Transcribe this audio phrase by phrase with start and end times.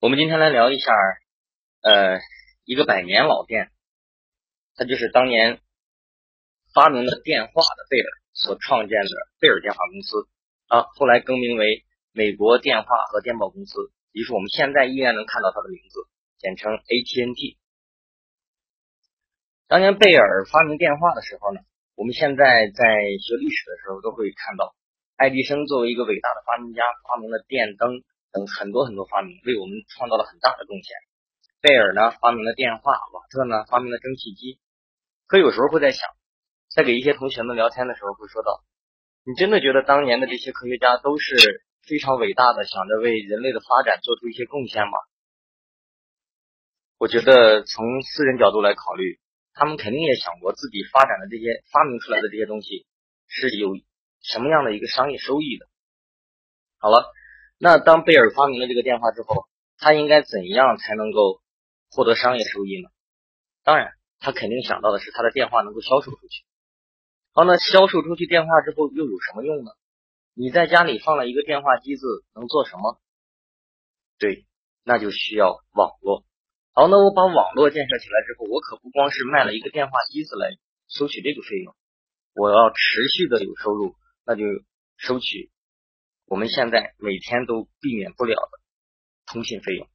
[0.00, 0.92] 我们今天来聊一下，
[1.82, 2.20] 呃，
[2.64, 3.72] 一个百年老店，
[4.76, 5.58] 它就是当年
[6.72, 10.28] 发明了电话的贝尔所创建的贝尔电话公司
[10.68, 16.06] 啊，后来更名为美国电话和电报公司，也就是我们现在依然能看到它的名字，
[16.38, 17.58] 简称 AT&T。
[19.66, 21.58] 当年贝尔发明电话的时候呢，
[21.96, 22.84] 我们现在在
[23.18, 24.76] 学历史的时候都会看到，
[25.16, 30.96] 爱迪生作为一个伟大的发明家，发明了电灯等很多很多发明，为我们创造了很大的贡献。
[31.60, 34.58] 贝尔呢发明了电话，瓦特呢发明了蒸汽机。
[35.26, 36.08] 可有时候会在想，
[36.68, 38.64] 在给一些同学们聊天的时候会说到，
[39.24, 44.92] 你真的觉得当年的这些科学家都是非常伟大的，想着为人类的发展做出一些贡献吗？
[46.98, 49.20] 我觉得从私人角度来考虑。
[49.60, 52.86] 他们肯定也想过自己发展的这些发明出来的这些东西
[53.26, 53.74] 是有
[54.22, 55.66] 什么样的一个商业收益的。
[56.78, 57.10] 好了，
[57.58, 59.48] 那当贝尔发明了这个电话之后，
[59.78, 61.42] 他应该怎样才能够
[61.90, 62.88] 获得商业收益呢？
[63.64, 66.44] 当然，他肯定想到的是他的电话能够销售出去。
[67.32, 69.72] 好，那销售出去电话之后又有什么用呢？
[70.34, 73.00] 你在家里放了一个电话机子能做什么？
[74.18, 74.46] 对，
[74.84, 76.24] 那就需要网络。
[76.72, 80.56] 好，那我把网络建设起来之后，我可不光是卖了一个电话机子来
[80.88, 81.74] 收取这个费用，
[82.34, 84.44] 我要持续的有收入，那就
[84.96, 85.50] 收取
[86.28, 88.60] 我们现在每天都避免不了的
[89.26, 89.88] 通信费用。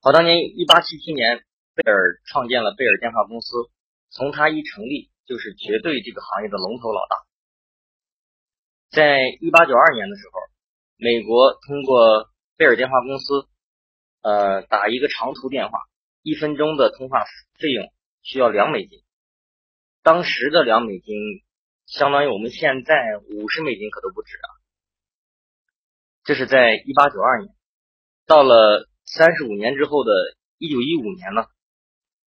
[0.00, 3.70] 好，当年一八七七年，贝尔创建了贝尔电话公司，
[4.10, 7.16] 从他一成立就是绝对这个行业的龙头老大。
[8.90, 10.40] 在一八九二年的时候，
[10.96, 13.48] 美国通过贝尔电话公司。
[14.22, 15.78] 呃，打一个长途电话，
[16.20, 17.24] 一分钟的通话
[17.60, 19.04] 费用需要两美金。
[20.02, 21.14] 当时的两美金
[21.86, 22.94] 相当于我们现在
[23.30, 24.48] 五十美金，可都不止啊。
[26.24, 27.54] 这是在一八九二年，
[28.26, 30.12] 到了三十五年之后的
[30.58, 31.46] 一九一五年呢，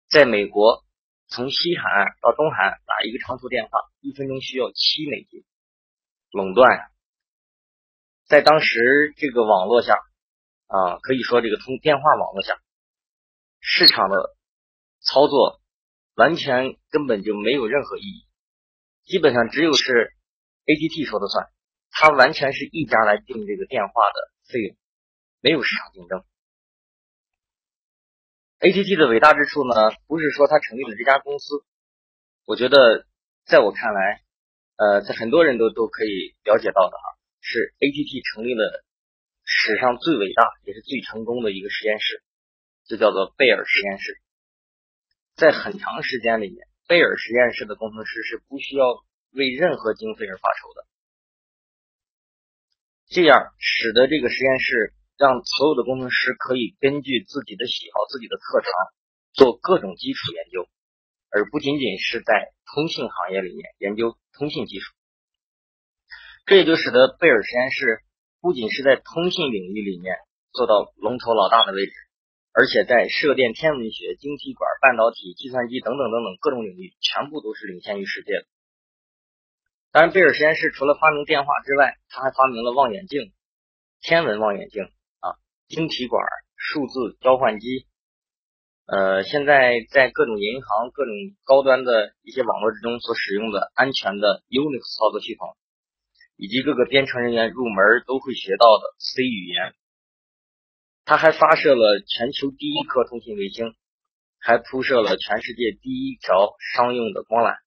[0.07, 0.83] 在美国
[1.27, 5.43] 从西海岸到东海岸打一个长途电话，一分钟需要七美金，
[6.31, 6.91] 垄断呀。
[8.27, 9.95] 在当时这个网络下。
[10.67, 12.59] 啊，可以说这个通电话网络下，
[13.59, 14.35] 市场的
[14.99, 15.61] 操作
[16.15, 18.25] 完全根本就没有任何意义，
[19.05, 20.13] 基本上只有是
[20.65, 21.47] ATT 说的算，
[21.91, 24.77] 它完全是一家来定这个电话的费用，
[25.41, 26.23] 没有市场竞争。
[28.59, 31.63] ATT 的伟大之处呢，不是说它成立了这家公司，
[32.45, 33.05] 我觉得
[33.45, 34.21] 在我看来，
[34.77, 37.03] 呃，在很多人都都可以了解到的哈，
[37.41, 38.83] 是 ATT 成立了。
[39.47, 42.23] 史上最伟大也是最成功的一个实验室，
[42.87, 44.19] 就叫做贝尔实验室。
[45.35, 48.85] 在很长时间里面，贝尔实验室的工程师是不需要
[49.31, 50.85] 为任何经费而发愁的。
[53.07, 58.71] 这样使得这个实验室让所有的工程师可以根据自己的喜好、自己的特长
[59.33, 60.67] 做各种基础研究，
[61.29, 64.93] 而不仅仅是在通信行业里面研究通信技术。
[66.45, 68.01] 这也就使得贝尔实验室。
[68.41, 70.17] 不仅是在通信领域里面
[70.51, 71.93] 做到龙头老大的位置，
[72.55, 78.45] 而且在射电、天文学、晶体管、半导体、计算机等等等等各种领域，全部都是领先于世界的。
[79.91, 83.33] 当然，贝尔实验室除了发明电话之外，他还发明了望远镜、
[83.99, 84.85] 天文望远镜
[85.19, 85.35] 啊、
[85.67, 87.67] 晶体管、数字交换机。
[88.87, 95.57] 呃，现在在各种银行、各种高端的一些网络之中所使用的安全的 Unix 操作系统。
[96.37, 99.73] 以及各个编程人员入门都会学到的 C 语言，
[101.05, 103.75] 他还发射了全球第一颗通信卫星，
[104.39, 107.57] 还铺设了全世界第一条商用的光缆。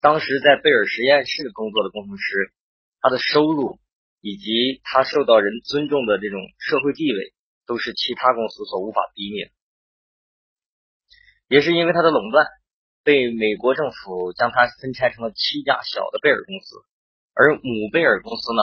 [0.00, 2.52] 当时在贝尔实验室工作的工程师，
[3.00, 3.80] 他的收入
[4.20, 7.34] 以及他受到人尊重的这种社会地位，
[7.66, 9.50] 都是其他公司所无法比拟的。
[11.48, 12.46] 也是因为他的垄断，
[13.02, 16.76] 被美国政府将它分拆成了七家小的贝尔公司。
[17.34, 18.62] 而姆贝尔公司呢，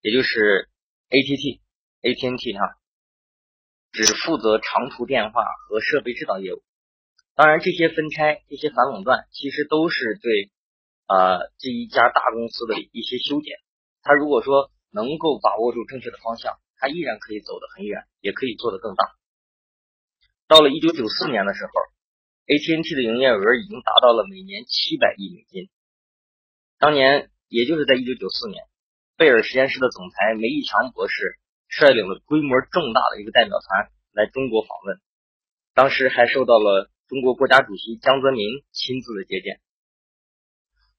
[0.00, 0.68] 也就是
[1.08, 1.60] ATT、
[2.02, 2.79] AT&T 哈，
[3.92, 6.62] 只负责长途电话和设备制造业务。
[7.34, 10.50] 当然，这些分拆、这些反垄断，其实都是对
[11.06, 13.56] 啊这一家大公司的一些修剪。
[14.02, 19.04] 他如果说能够把握住正确的方向，他依然可以走得很远，也可以做得更大。
[20.46, 21.70] 到了一九九四年的时候
[22.46, 25.68] ，AT&T 的营业额已经达到了每年七百亿美金。
[26.78, 27.30] 当年。
[27.52, 28.62] 也就是在一九九四年，
[29.16, 31.36] 贝尔实验室的总裁梅义强博士
[31.70, 35.00] 率领了规模重大的一个代表团来中国访问，
[35.72, 39.60] 当时还受到了中国国家主席江泽民亲自的接见。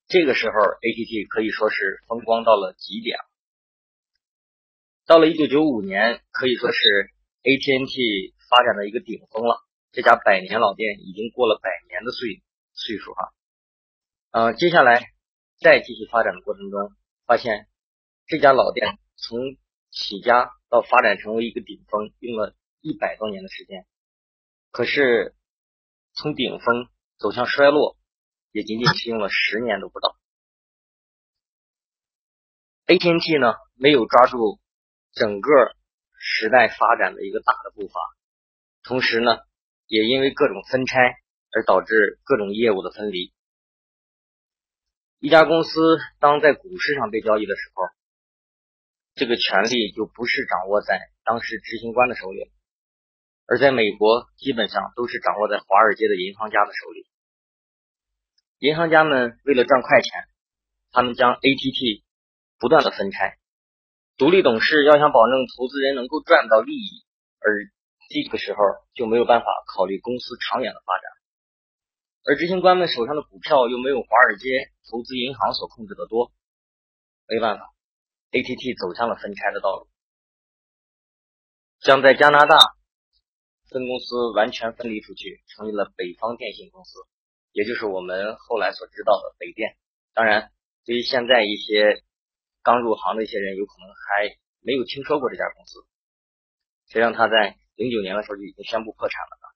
[0.08, 1.76] 这个时候，ATT 可以说是
[2.08, 3.18] 风光到了极点。
[5.06, 6.80] 到了一九九五年，可以说是
[7.44, 9.62] AT&T 发展的一个顶峰了。
[9.92, 12.42] 这家百年老店已经过了百年的岁
[12.74, 13.34] 岁数哈。
[14.32, 15.12] 呃，接下来
[15.60, 16.92] 再继续发展的过程中，
[17.26, 17.68] 发现
[18.26, 19.58] 这家老店从
[19.90, 23.86] 起家到发展成为一个顶峰，用了一百多年的时间。
[24.72, 25.36] 可是
[26.14, 26.88] 从顶峰
[27.18, 27.98] 走向衰落，
[28.54, 30.18] 也仅仅是用了十年都不到。
[32.88, 34.62] AT&T 呢，没有抓住
[35.12, 35.52] 整个
[36.18, 38.00] 时代发展的一个大的步伐，
[38.82, 39.40] 同时呢，
[39.88, 41.00] 也因为各种分拆
[41.52, 43.34] 而导致各种业务的分离。
[45.20, 47.84] 一家公司当在股市上被交易的时候，
[49.14, 52.52] 这个权利就不是掌握在当时执行官的手里，
[53.46, 57.08] 而在美国基本上都是掌握在华尔街的银行家的手里。
[58.60, 60.12] 银行家们为了赚快钱，
[60.92, 62.04] 他们将 ATT
[62.60, 63.38] 不断的分拆。
[64.18, 67.04] 独立董事要想保证投资人能够赚到利益，
[67.40, 67.68] 而
[68.10, 68.60] 这个时候
[68.94, 71.04] 就没有办法考虑公司长远的发展。
[72.24, 74.48] 而执行官们手上的股票又没有华尔街
[74.92, 76.32] 投资银行所控制的多，
[77.28, 77.74] 没办法
[78.32, 79.88] ，ATT 走向了分拆的道路，
[81.80, 82.58] 将在加拿大
[83.70, 87.00] 分公司完全分离出去，成立了北方电信公司，
[87.52, 89.78] 也就是我们后来所知道的北电。
[90.14, 90.52] 当然，
[90.86, 92.04] 对于现在一些
[92.64, 95.80] 刚入行的一些人，有可能还没有听说过这家公司，
[96.88, 99.48] 实际上他在零九年的时候就已经宣布破产了呢。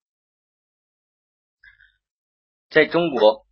[2.70, 3.46] 在中国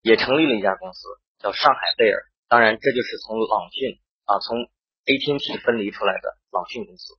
[0.00, 1.08] 也成立了一家公司，
[1.38, 2.33] 叫上海贝尔。
[2.48, 4.68] 当然，这就是从朗讯啊，从
[5.06, 7.14] AT&T 分离出来的朗讯公司。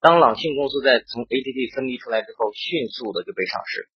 [0.00, 3.88] 当朗讯公司在从 AT&T 分离出来之后，迅速的就被上市，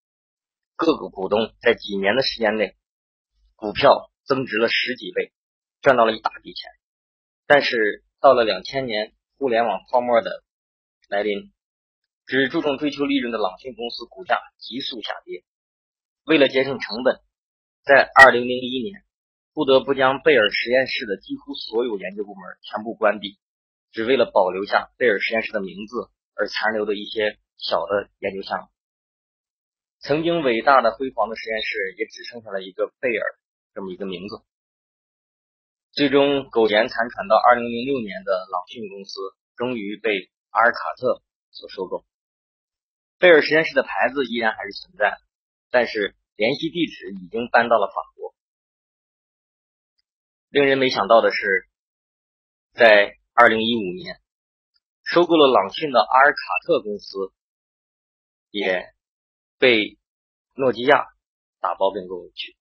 [0.76, 2.76] 各个股东在几年的时间内，
[3.56, 5.32] 股票增值了十几倍，
[5.82, 6.70] 赚到了一大笔钱。
[7.46, 10.42] 但是到了两千年，互联网泡沫的
[11.08, 11.52] 来临，
[12.24, 15.44] 只注重追求利润的朗讯公司股价急速下跌。
[16.24, 17.20] 为了节省成本，
[17.84, 19.03] 在二零零一年
[19.54, 23.38] 不得不将贝尔实验室的几乎所有研究部门全部关闭，
[23.92, 28.66] 只为了保留下贝尔实验室的名字而残留的一些小的研究项目。
[30.00, 33.24] 曾经伟大的辉煌的实验室也只剩下了一个贝尔
[33.72, 34.42] 这么一个名字。
[35.92, 39.20] 最终苟延残喘到二零零六年的朗讯公司
[39.56, 40.10] 终于被
[40.50, 41.22] 阿尔卡特
[41.52, 42.04] 所收购，
[43.20, 45.16] 贝尔实验室的牌子依然还是存在。
[45.70, 48.13] 但是联系地址已经搬到了法国。
[50.54, 51.66] 令人没想到的是，
[52.74, 54.20] 在二零一五年，
[55.02, 57.32] 收购了朗讯的阿尔卡特公司
[58.52, 58.86] 也
[59.58, 59.98] 被
[60.54, 61.06] 诺基亚
[61.58, 62.56] 打包并购回去。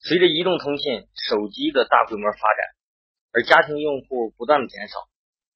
[0.00, 2.74] 随着移动通信、手机的大规模发展，
[3.30, 4.96] 而家庭用户不断的减少，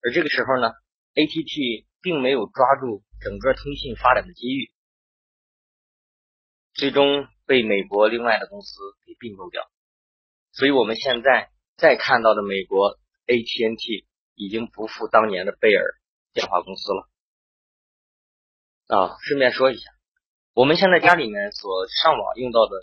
[0.03, 0.71] 而这个时候呢
[1.15, 4.71] ，ATT 并没有抓住整个通信发展的机遇。
[6.75, 9.69] 最终被美国另外的公司给并购掉，
[10.53, 15.95] 所以我们现在再看到的美国 AT&T 已经不复当年的贝尔
[16.33, 17.09] 电话公司了。
[18.89, 19.91] 啊，顺便说一下，
[20.53, 22.77] 我们现在家里面所上网用到的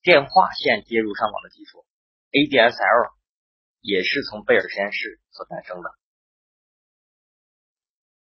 [0.00, 1.84] 电话线接入上网的技术
[2.30, 3.12] ADSL，
[3.80, 5.90] 也是从贝尔实验室所诞生的。